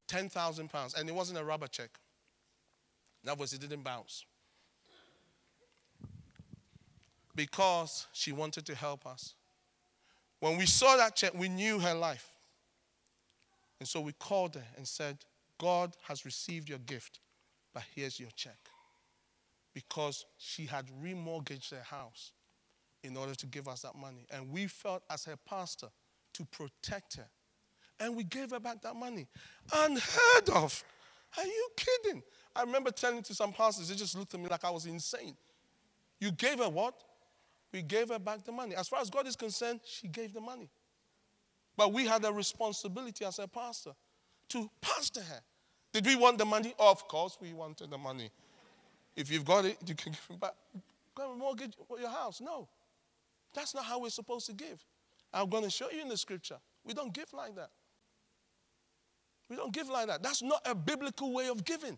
[0.09, 0.95] 10,000 pounds.
[0.95, 1.91] And it wasn't a rubber check.
[3.25, 4.25] That was, it didn't bounce.
[7.35, 9.35] Because she wanted to help us.
[10.41, 12.31] When we saw that check, we knew her life.
[13.81, 15.19] And so we called her and said,
[15.59, 17.21] God has received your gift
[17.75, 18.57] but here's your check.
[19.75, 22.31] Because she had remortgaged her house
[23.03, 24.27] in order to give us that money.
[24.31, 25.89] And we felt, as her pastor,
[26.35, 27.29] to protect her.
[28.01, 29.27] And we gave her back that money.
[29.73, 30.85] Unheard of.
[31.37, 32.23] Are you kidding?
[32.55, 35.37] I remember telling to some pastors, they just looked at me like I was insane.
[36.21, 36.95] You gave her what?
[37.73, 38.75] We gave her back the money.
[38.77, 40.71] As far as God is concerned, she gave the money.
[41.77, 43.91] But we had a responsibility as a pastor
[44.51, 45.41] to pastor her.
[45.93, 46.75] Did we want the money?
[46.79, 48.31] Of course, we wanted the money.
[49.17, 50.55] If you've got it, you can give it back.
[51.15, 52.41] Go and mortgage your house.
[52.41, 52.69] No.
[53.55, 54.85] That's not how we're supposed to give.
[55.33, 56.59] I'm going to show you in the scripture.
[56.85, 57.71] We don't give like that.
[59.55, 60.21] We don't give like that.
[60.21, 61.97] That's not a biblical way of giving.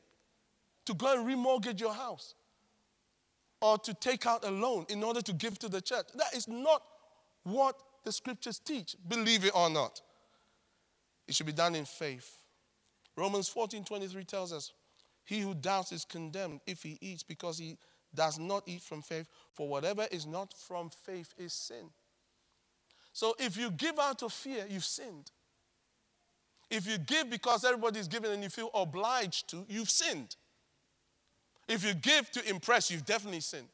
[0.84, 2.34] To go and remortgage your house
[3.62, 6.04] or to take out a loan in order to give to the church.
[6.16, 6.82] That is not
[7.44, 10.02] what the scriptures teach, believe it or not.
[11.26, 12.42] It should be done in faith.
[13.16, 14.74] Romans 14 23 tells us,
[15.24, 17.78] He who doubts is condemned if he eats because he
[18.14, 21.88] does not eat from faith, for whatever is not from faith is sin.
[23.14, 25.30] So if you give out of fear, you've sinned.
[26.70, 30.36] If you give because everybody's giving and you feel obliged to, you've sinned.
[31.68, 33.68] If you give to impress, you've definitely sinned.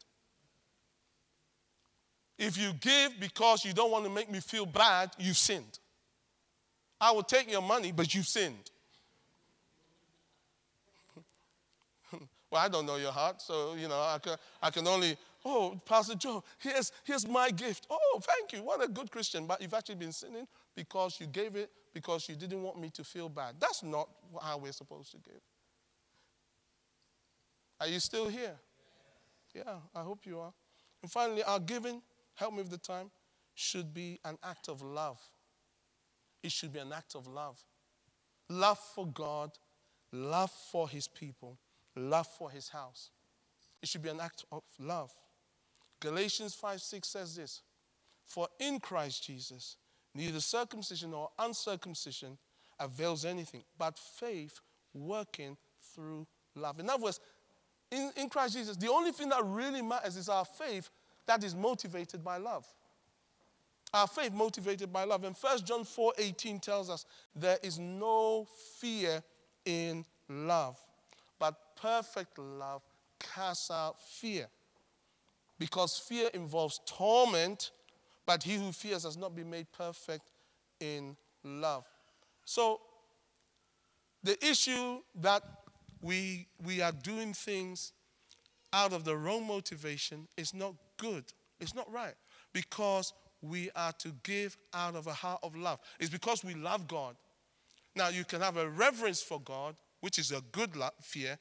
[2.38, 5.78] If you give because you don't want to make me feel bad, you've sinned.
[7.00, 8.70] I will take your money, but you've sinned.
[12.50, 15.80] well, I don't know your heart, so, you know, I can, I can only, oh,
[15.86, 17.86] Pastor Joe, here's, here's my gift.
[17.90, 18.62] Oh, thank you.
[18.62, 19.46] What a good Christian.
[19.46, 23.04] But you've actually been sinning because you gave it because you didn't want me to
[23.04, 23.56] feel bad.
[23.60, 24.08] That's not
[24.40, 25.40] how we're supposed to give.
[27.80, 28.54] Are you still here?
[29.54, 30.52] Yeah, I hope you are.
[31.02, 32.00] And finally, our giving,
[32.34, 33.10] help me with the time,
[33.54, 35.18] should be an act of love.
[36.42, 37.58] It should be an act of love.
[38.48, 39.52] Love for God,
[40.12, 41.58] love for his people,
[41.96, 43.10] love for his house.
[43.82, 45.12] It should be an act of love.
[46.02, 47.62] Galatians 5 6 says this
[48.26, 49.76] For in Christ Jesus,
[50.14, 52.36] neither circumcision nor uncircumcision
[52.80, 54.60] avails anything, but faith
[54.92, 55.56] working
[55.94, 56.80] through love.
[56.80, 57.20] In other words,
[57.92, 60.90] in, in Christ Jesus, the only thing that really matters is our faith
[61.26, 62.66] that is motivated by love.
[63.94, 65.22] Our faith motivated by love.
[65.22, 68.48] And 1 John 4 18 tells us there is no
[68.80, 69.22] fear
[69.64, 70.80] in love,
[71.38, 72.82] but perfect love
[73.20, 74.48] casts out fear.
[75.62, 77.70] Because fear involves torment,
[78.26, 80.32] but he who fears has not been made perfect
[80.80, 81.84] in love.
[82.44, 82.80] So,
[84.24, 85.44] the issue that
[86.00, 87.92] we, we are doing things
[88.72, 91.26] out of the wrong motivation is not good.
[91.60, 92.16] It's not right.
[92.52, 95.78] Because we are to give out of a heart of love.
[96.00, 97.14] It's because we love God.
[97.94, 101.38] Now, you can have a reverence for God, which is a good fear,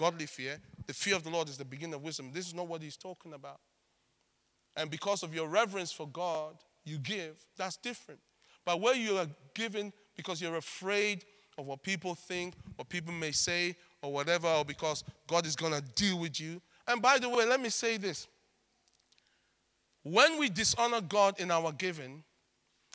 [0.00, 0.58] godly fear.
[0.86, 2.30] The fear of the Lord is the beginning of wisdom.
[2.32, 3.60] This is not what he's talking about.
[4.74, 7.36] And because of your reverence for God, you give.
[7.58, 8.18] That's different.
[8.64, 11.26] But where you are giving because you're afraid
[11.58, 15.74] of what people think, what people may say, or whatever, or because God is going
[15.74, 16.62] to deal with you.
[16.88, 18.26] And by the way, let me say this.
[20.02, 22.24] When we dishonor God in our giving,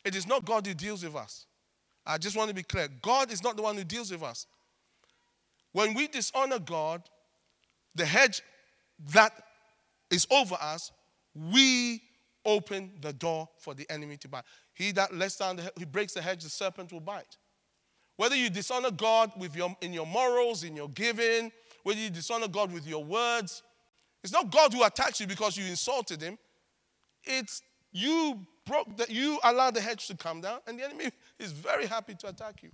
[0.03, 1.45] it is not God who deals with us.
[2.03, 2.87] I just want to be clear.
[3.03, 4.47] God is not the one who deals with us.
[5.75, 7.03] When we dishonor God,
[7.95, 8.41] the hedge
[9.11, 9.33] that
[10.09, 10.89] is over us,
[11.51, 12.01] we
[12.45, 14.45] open the door for the enemy to bite.
[14.73, 17.35] He that lets down the, he breaks the hedge, the serpent will bite.
[18.15, 21.51] Whether you dishonor God with your, in your morals, in your giving,
[21.83, 23.61] whether you dishonor God with your words,
[24.23, 26.37] it's not God who attacks you because you insulted him.
[27.25, 27.61] It's
[27.91, 31.85] you broke that you allowed the hedge to come down, and the enemy is very
[31.85, 32.71] happy to attack you.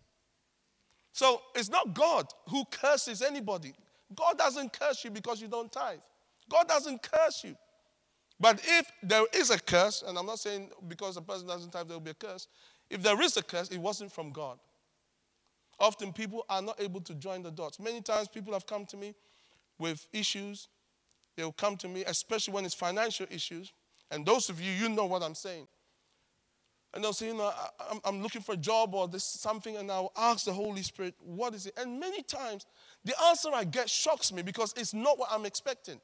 [1.12, 3.74] So it's not God who curses anybody.
[4.16, 6.00] God doesn't curse you because you don't tithe.
[6.50, 7.56] God doesn't curse you.
[8.40, 11.88] But if there is a curse, and I'm not saying because a person doesn't tithe
[11.88, 12.48] there will be a curse,
[12.90, 14.58] if there is a curse, it wasn't from God.
[15.80, 17.80] Often people are not able to join the dots.
[17.80, 19.16] Many times people have come to me
[19.80, 20.68] with issues.
[21.36, 23.74] They will come to me, especially when it's financial issues.
[24.12, 25.68] And those of you, you know what I'm saying.
[26.94, 27.54] And they'll say, you know,
[27.90, 31.16] I'm, I'm looking for a job or this something, and I'll ask the Holy Spirit,
[31.24, 31.74] what is it?
[31.78, 32.66] And many times,
[33.06, 36.02] the answer I get shocks me because it's not what I'm expecting.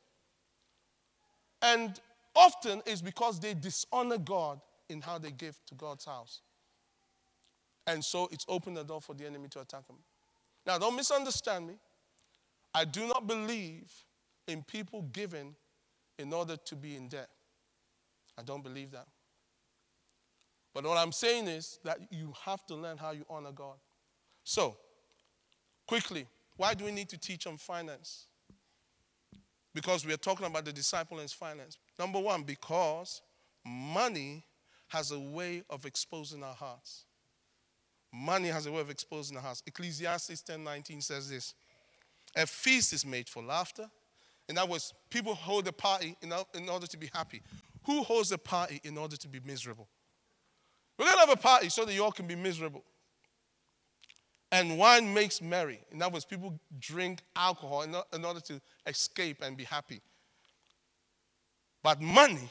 [1.61, 1.99] And
[2.35, 6.41] often it's because they dishonor God in how they give to God's house.
[7.85, 9.97] And so it's opened the door for the enemy to attack them.
[10.65, 11.75] Now, don't misunderstand me.
[12.73, 13.91] I do not believe
[14.47, 15.55] in people giving
[16.17, 17.29] in order to be in debt.
[18.37, 19.07] I don't believe that.
[20.77, 23.77] But what I'm saying is that you have to learn how you honor God.
[24.43, 24.77] So,
[25.87, 28.27] quickly, why do we need to teach on finance?
[29.73, 31.79] Because we are talking about the disciple and finance.
[31.97, 33.23] Number one, because
[33.65, 34.45] money
[34.89, 37.05] has a way of exposing our hearts.
[38.13, 39.59] Money has a way of exposing the heart.
[39.65, 41.55] Ecclesiastes 10:19 says this:
[42.35, 43.89] A feast is made for laughter.
[44.47, 47.41] In other words, people hold a party in order to be happy.
[47.85, 49.87] Who holds a party in order to be miserable?
[50.97, 52.83] We're going to have a party so that you all can be miserable.
[54.51, 55.79] And wine makes merry.
[55.91, 57.83] In other words, people drink alcohol
[58.13, 60.01] in order to escape and be happy.
[61.83, 62.49] But money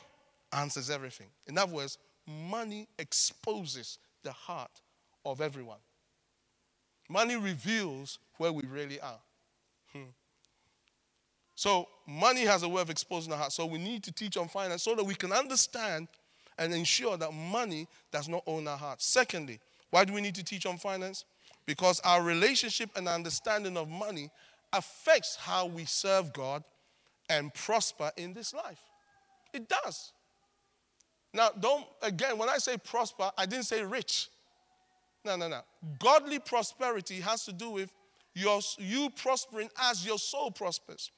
[0.53, 1.29] answers everything.
[1.47, 4.81] In other words, money exposes the heart
[5.25, 5.79] of everyone.
[7.09, 9.21] Money reveals where we really are.
[9.93, 10.11] Hmm.
[11.55, 13.53] So, money has a way of exposing the heart.
[13.53, 16.09] So, we need to teach on finance so that we can understand
[16.59, 19.07] and ensure that money does not own our hearts.
[19.07, 21.25] Secondly, why do we need to teach on finance?
[21.67, 24.31] Because our relationship and understanding of money
[24.73, 26.63] affects how we serve God
[27.29, 28.81] and prosper in this life.
[29.53, 30.13] It does.
[31.33, 34.29] Now, don't, again, when I say prosper, I didn't say rich.
[35.25, 35.61] No, no, no.
[35.99, 37.91] Godly prosperity has to do with
[38.35, 41.11] your, you prospering as your soul prospers.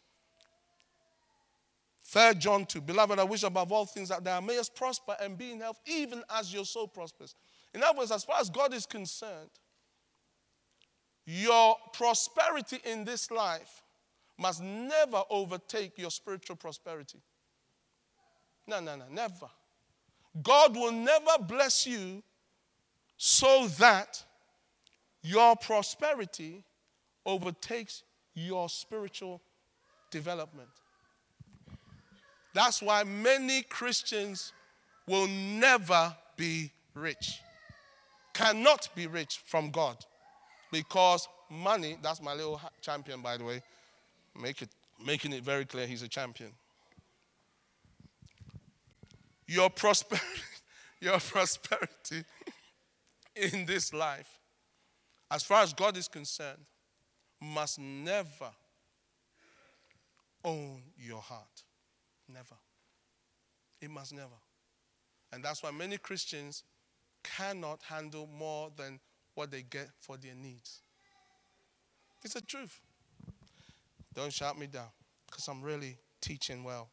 [2.08, 2.80] Third John 2.
[2.80, 6.22] Beloved, I wish above all things that thou mayest prosper and be in health, even
[6.30, 7.34] as your soul prospers.
[7.74, 9.50] In other words, as far as God is concerned,
[11.26, 13.82] your prosperity in this life
[14.38, 17.18] must never overtake your spiritual prosperity.
[18.66, 19.50] No, no, no, never.
[20.42, 22.22] God will never bless you
[23.18, 24.24] so that
[25.20, 26.64] your prosperity
[27.26, 29.42] overtakes your spiritual
[30.10, 30.70] development.
[32.58, 34.52] That's why many Christians
[35.06, 37.40] will never be rich,
[38.34, 40.04] cannot be rich from God
[40.72, 43.62] because money, that's my little champion, by the way,
[44.36, 44.70] Make it,
[45.06, 46.50] making it very clear he's a champion.
[49.46, 50.26] Your prosperity,
[51.00, 52.24] your prosperity
[53.36, 54.40] in this life,
[55.30, 56.66] as far as God is concerned,
[57.40, 58.50] must never
[60.44, 61.62] own your heart.
[62.32, 62.56] Never.
[63.80, 64.28] It must never.
[65.32, 66.64] And that's why many Christians
[67.22, 68.98] cannot handle more than
[69.34, 70.80] what they get for their needs.
[72.24, 72.80] It's the truth.
[74.14, 74.88] Don't shout me down
[75.26, 76.88] because I'm really teaching well.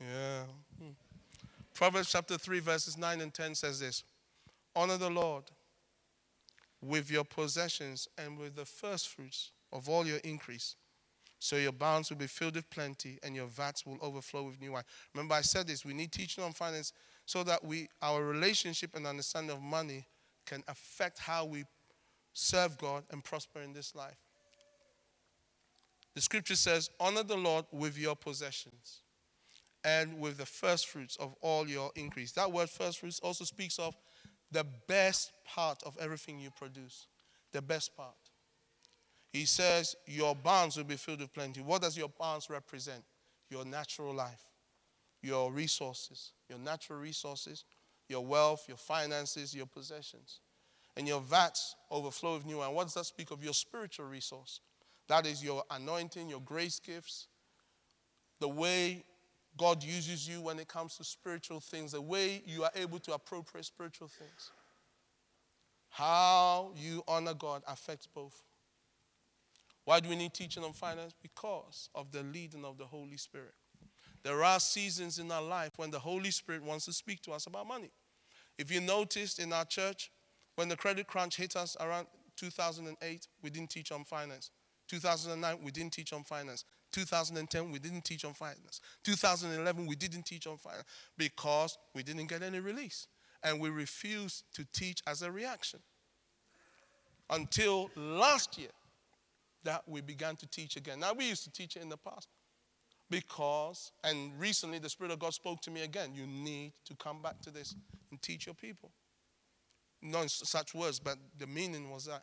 [0.00, 0.42] Yeah.
[0.78, 0.90] Hmm.
[1.74, 4.04] Proverbs chapter 3, verses 9 and 10 says this
[4.74, 5.44] Honor the Lord
[6.82, 10.76] with your possessions and with the first fruits of all your increase.
[11.46, 14.72] So your barns will be filled with plenty and your vats will overflow with new
[14.72, 14.82] wine.
[15.14, 16.92] Remember, I said this we need teaching on finance
[17.24, 20.08] so that we our relationship and understanding of money
[20.44, 21.62] can affect how we
[22.32, 24.16] serve God and prosper in this life.
[26.16, 29.02] The scripture says, Honor the Lord with your possessions
[29.84, 32.32] and with the first fruits of all your increase.
[32.32, 33.94] That word first fruits also speaks of
[34.50, 37.06] the best part of everything you produce.
[37.52, 38.16] The best part.
[39.36, 41.60] He says, Your barns will be filled with plenty.
[41.60, 43.02] What does your barns represent?
[43.50, 44.40] Your natural life,
[45.22, 47.64] your resources, your natural resources,
[48.08, 50.40] your wealth, your finances, your possessions.
[50.96, 52.62] And your vats overflow with new.
[52.62, 53.44] And what does that speak of?
[53.44, 54.60] Your spiritual resource.
[55.06, 57.28] That is your anointing, your grace gifts,
[58.40, 59.04] the way
[59.58, 63.12] God uses you when it comes to spiritual things, the way you are able to
[63.12, 64.50] appropriate spiritual things.
[65.90, 68.45] How you honor God affects both.
[69.86, 71.14] Why do we need teaching on finance?
[71.22, 73.54] Because of the leading of the Holy Spirit.
[74.24, 77.46] There are seasons in our life when the Holy Spirit wants to speak to us
[77.46, 77.92] about money.
[78.58, 80.10] If you noticed in our church,
[80.56, 84.50] when the credit crunch hit us around 2008, we didn't teach on finance.
[84.88, 86.64] 2009, we didn't teach on finance.
[86.90, 88.80] 2010, we didn't teach on finance.
[89.04, 93.06] 2011, we didn't teach on finance because we didn't get any release.
[93.44, 95.78] And we refused to teach as a reaction.
[97.30, 98.70] Until last year,
[99.66, 101.00] that we began to teach again.
[101.00, 102.28] Now, we used to teach it in the past
[103.10, 106.14] because, and recently the Spirit of God spoke to me again.
[106.14, 107.74] You need to come back to this
[108.10, 108.92] and teach your people.
[110.00, 112.22] Not such words, but the meaning was that.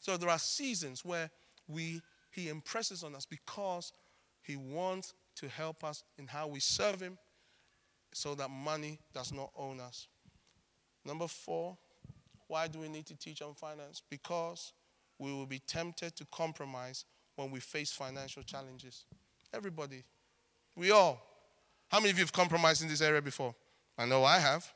[0.00, 1.30] So there are seasons where
[1.66, 3.92] we He impresses on us because
[4.42, 7.18] He wants to help us in how we serve Him
[8.14, 10.08] so that money does not own us.
[11.04, 11.76] Number four,
[12.46, 14.02] why do we need to teach on finance?
[14.08, 14.72] Because
[15.18, 17.04] we will be tempted to compromise
[17.36, 19.04] when we face financial challenges.
[19.52, 20.04] Everybody.
[20.76, 21.20] We all.
[21.88, 23.54] How many of you have compromised in this area before?
[23.96, 24.70] I know I have.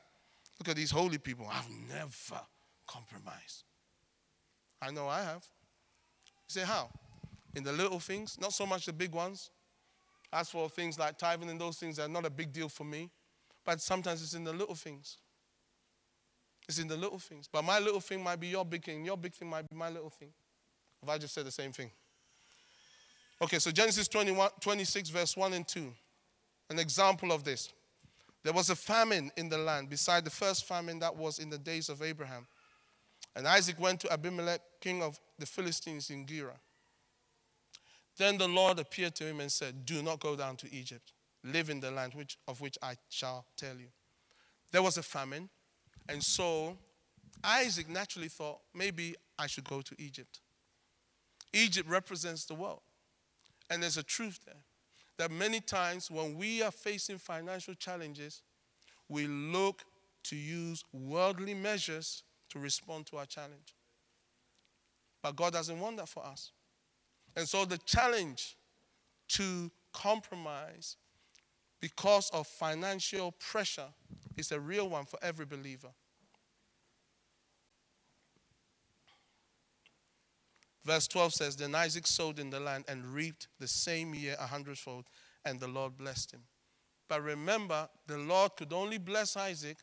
[0.59, 1.47] Look at these holy people.
[1.51, 2.41] I've never
[2.87, 3.63] compromised.
[4.81, 5.45] I know I have.
[6.25, 6.89] You say, how?
[7.55, 9.49] In the little things, not so much the big ones.
[10.31, 13.09] As for things like tithing and those things, they're not a big deal for me.
[13.63, 15.17] But sometimes it's in the little things.
[16.67, 17.49] It's in the little things.
[17.51, 19.03] But my little thing might be your big thing.
[19.03, 20.29] Your big thing might be my little thing.
[21.01, 21.91] Have I just said the same thing?
[23.41, 25.93] Okay, so Genesis 21, 26, verse 1 and 2.
[26.69, 27.73] An example of this.
[28.43, 31.57] There was a famine in the land beside the first famine that was in the
[31.57, 32.47] days of Abraham.
[33.35, 36.59] And Isaac went to Abimelech, king of the Philistines in Gerar.
[38.17, 41.13] Then the Lord appeared to him and said, Do not go down to Egypt.
[41.43, 43.87] Live in the land which, of which I shall tell you.
[44.71, 45.49] There was a famine,
[46.09, 46.77] and so
[47.43, 50.39] Isaac naturally thought, maybe I should go to Egypt.
[51.53, 52.81] Egypt represents the world.
[53.69, 54.63] And there's a truth there
[55.17, 58.41] that many times when we are facing financial challenges,
[59.09, 59.83] we look
[60.23, 63.75] to use worldly measures to respond to our challenge.
[65.21, 66.51] But God doesn't want that for us.
[67.35, 68.57] And so the challenge
[69.29, 70.97] to compromise
[71.79, 73.87] because of financial pressure
[74.37, 75.89] is a real one for every believer.
[80.85, 84.47] Verse 12 says, Then Isaac sowed in the land and reaped the same year a
[84.47, 85.05] hundredfold,
[85.45, 86.41] and the Lord blessed him.
[87.07, 89.77] But remember, the Lord could only bless Isaac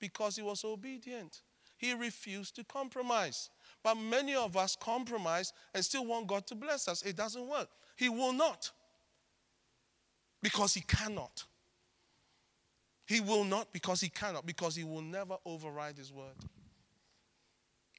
[0.00, 1.42] because he was obedient.
[1.78, 3.50] He refused to compromise.
[3.82, 7.02] But many of us compromise and still want God to bless us.
[7.02, 7.68] It doesn't work.
[7.96, 8.70] He will not.
[10.42, 11.44] Because he cannot.
[13.06, 16.34] He will not because he cannot, because he will never override his word.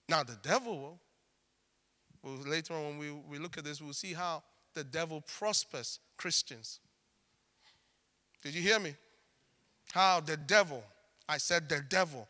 [0.09, 0.99] Now, the devil will.
[2.45, 4.43] Later on, when we, we look at this, we'll see how
[4.73, 6.79] the devil prospers Christians.
[8.43, 8.95] Did you hear me?
[9.93, 10.83] How the devil,
[11.29, 12.27] I said the devil,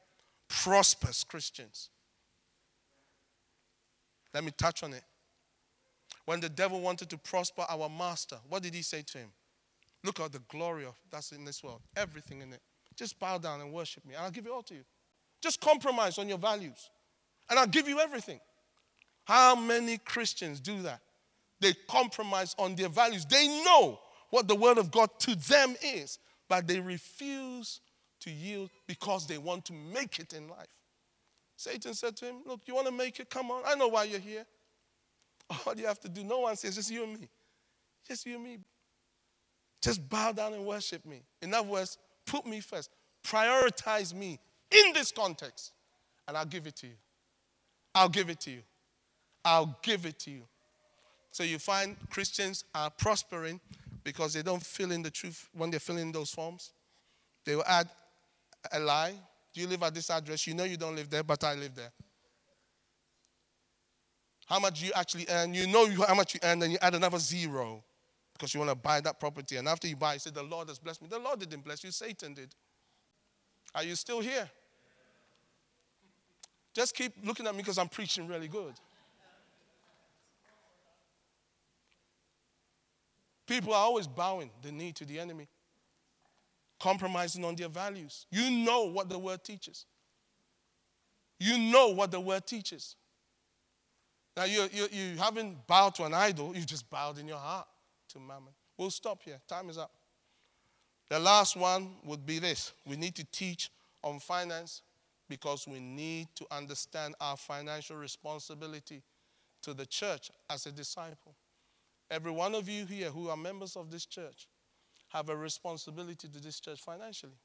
[0.47, 1.89] prospers Christians.
[4.33, 5.03] Let me touch on it.
[6.25, 9.29] When the devil wanted to prosper our master, what did he say to him?
[10.03, 12.61] Look at the glory of that's in this world, everything in it.
[12.97, 14.83] Just bow down and worship me, and I'll give it all to you.
[15.41, 16.89] Just compromise on your values,
[17.49, 18.39] and I'll give you everything.
[19.25, 21.01] How many Christians do that?
[21.59, 23.25] They compromise on their values.
[23.25, 26.19] They know what the word of God to them is,
[26.49, 27.81] but they refuse
[28.21, 30.67] to yield because they want to make it in life.
[31.55, 33.29] Satan said to him, Look, you want to make it?
[33.29, 33.63] Come on.
[33.65, 34.45] I know why you're here.
[35.65, 37.27] All you have to do, no one says, just you and me.
[38.07, 38.59] Just you and me.
[39.81, 41.23] Just bow down and worship me.
[41.41, 42.91] In other words, put me first.
[43.23, 45.71] Prioritize me in this context,
[46.27, 46.93] and I'll give it to you.
[47.95, 48.61] I'll give it to you.
[49.43, 50.43] I'll give it to you.
[51.31, 53.59] So you find Christians are prospering
[54.03, 56.71] because they don't fill in the truth when they're filling in those forms.
[57.45, 57.89] They will add
[58.71, 59.13] a lie.
[59.53, 60.45] Do you live at this address?
[60.47, 61.91] You know you don't live there, but I live there.
[64.45, 65.53] How much you actually earn?
[65.53, 67.83] You know how much you earn, and you add another zero
[68.37, 69.57] because you want to buy that property.
[69.57, 71.07] And after you buy, you say, The Lord has blessed me.
[71.09, 72.53] The Lord didn't bless you, Satan did.
[73.73, 74.49] Are you still here?
[76.73, 78.73] Just keep looking at me because I'm preaching really good.
[83.47, 85.47] People are always bowing the knee to the enemy,
[86.79, 88.25] compromising on their values.
[88.29, 89.85] You know what the word teaches.
[91.39, 92.95] You know what the word teaches.
[94.35, 97.67] Now, you, you, you haven't bowed to an idol, you've just bowed in your heart
[98.17, 98.53] to mammon.
[98.77, 99.39] We'll stop here.
[99.47, 99.91] Time is up.
[101.09, 103.69] The last one would be this we need to teach
[104.03, 104.81] on finance
[105.29, 109.01] because we need to understand our financial responsibility
[109.61, 111.35] to the church as a disciple.
[112.09, 114.47] Every one of you here who are members of this church
[115.09, 117.37] have a responsibility to this church financially.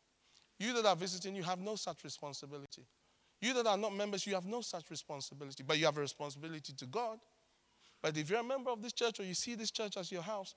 [0.58, 2.86] You that are visiting, you have no such responsibility.
[3.40, 6.72] You that are not members, you have no such responsibility, but you have a responsibility
[6.74, 7.18] to God.
[8.02, 10.22] But if you're a member of this church or you see this church as your
[10.22, 10.54] house,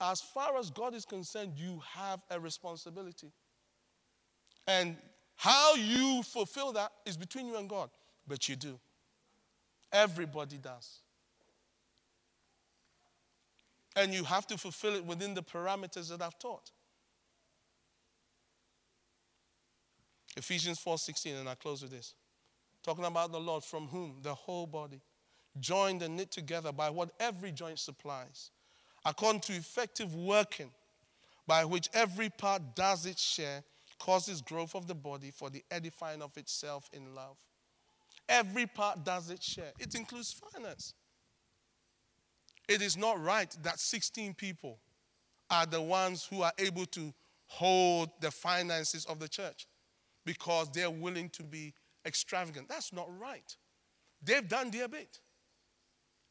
[0.00, 3.30] as far as God is concerned, you have a responsibility.
[4.66, 4.96] And
[5.36, 7.90] how you fulfill that is between you and God,
[8.26, 8.80] but you do.
[9.92, 11.00] Everybody does.
[13.96, 16.70] And you have to fulfill it within the parameters that I've taught.
[20.36, 22.14] Ephesians 4:16 and I close with this.
[22.82, 25.02] Talking about the Lord from whom the whole body
[25.60, 28.50] joined and knit together by what every joint supplies
[29.04, 30.70] according to effective working
[31.46, 33.62] by which every part does its share
[33.98, 37.36] causes growth of the body for the edifying of itself in love.
[38.28, 39.72] Every part does its share.
[39.78, 40.94] It includes finance.
[42.68, 44.78] It is not right that 16 people
[45.50, 47.12] are the ones who are able to
[47.46, 49.66] hold the finances of the church
[50.24, 51.74] because they're willing to be
[52.06, 52.68] extravagant.
[52.68, 53.56] That's not right.
[54.22, 55.18] They've done their bit.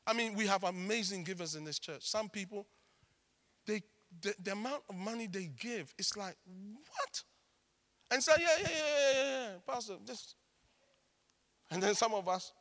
[0.10, 2.10] I mean, we have amazing givers in this church.
[2.10, 2.66] Some people,
[3.68, 3.84] they,
[4.22, 7.24] the, the amount of money they give, it's like, what?
[8.10, 10.36] And say, yeah, yeah, yeah, yeah, yeah, Pastor, just
[11.70, 12.52] And then some of us,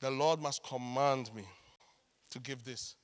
[0.00, 1.44] the Lord must command me
[2.30, 2.96] to give this.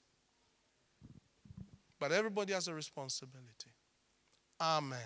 [2.01, 3.71] But everybody has a responsibility.
[4.61, 4.99] Amen.